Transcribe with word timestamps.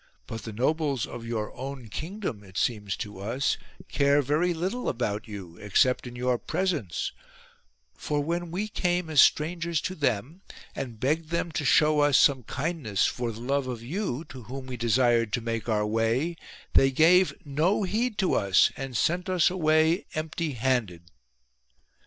But 0.25 0.41
the 0.45 0.51
nobles 0.51 1.05
of 1.05 1.27
your 1.27 1.53
own 1.55 1.87
kingdom, 1.89 2.43
it 2.43 2.57
seems 2.57 2.97
to 2.97 3.19
us, 3.19 3.59
care 3.87 4.23
very 4.23 4.51
little 4.51 4.89
about 4.89 5.27
you 5.27 5.57
except 5.57 6.07
in 6.07 6.15
your 6.15 6.39
presence: 6.39 7.11
for 7.93 8.19
when 8.19 8.49
we 8.49 8.67
came 8.67 9.11
as 9.11 9.21
strangers 9.21 9.79
to 9.81 9.93
them, 9.93 10.41
and 10.75 10.99
begged 10.99 11.29
them 11.29 11.51
to 11.51 11.63
show 11.63 11.99
us 11.99 12.17
some 12.17 12.41
kindness 12.41 13.05
for 13.05 13.31
the 13.31 13.41
love 13.41 13.67
of 13.67 13.83
you, 13.83 14.25
to 14.29 14.41
whom 14.45 14.65
we 14.65 14.75
desired 14.75 15.31
to 15.33 15.39
make 15.41 15.69
our 15.69 15.85
way, 15.85 16.35
they 16.73 16.89
gave 16.89 17.35
no 17.45 17.83
heed 17.83 18.17
to 18.17 18.33
us 18.33 18.71
and 18.75 18.97
sent 18.97 19.29
us 19.29 19.51
away 19.51 20.07
empty 20.15 20.53
handed." 20.53 21.11